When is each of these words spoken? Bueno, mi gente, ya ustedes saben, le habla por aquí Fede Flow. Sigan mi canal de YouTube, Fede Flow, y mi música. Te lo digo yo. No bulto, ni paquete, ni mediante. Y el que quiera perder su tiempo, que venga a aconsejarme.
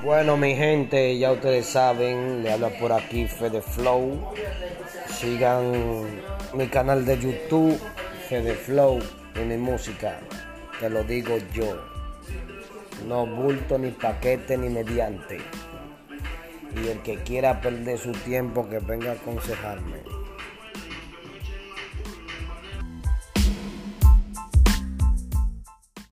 Bueno, 0.00 0.36
mi 0.36 0.56
gente, 0.56 1.16
ya 1.18 1.32
ustedes 1.32 1.66
saben, 1.66 2.42
le 2.42 2.52
habla 2.52 2.70
por 2.70 2.92
aquí 2.92 3.26
Fede 3.28 3.62
Flow. 3.62 4.32
Sigan 5.06 6.06
mi 6.54 6.66
canal 6.68 7.04
de 7.04 7.18
YouTube, 7.18 7.78
Fede 8.28 8.54
Flow, 8.54 8.98
y 9.36 9.38
mi 9.40 9.56
música. 9.56 10.18
Te 10.80 10.90
lo 10.90 11.04
digo 11.04 11.36
yo. 11.52 11.80
No 13.06 13.26
bulto, 13.26 13.78
ni 13.78 13.90
paquete, 13.90 14.56
ni 14.56 14.68
mediante. 14.68 15.38
Y 16.74 16.88
el 16.88 17.00
que 17.02 17.18
quiera 17.18 17.60
perder 17.60 17.98
su 17.98 18.12
tiempo, 18.12 18.68
que 18.68 18.78
venga 18.78 19.10
a 19.10 19.14
aconsejarme. 19.14 20.21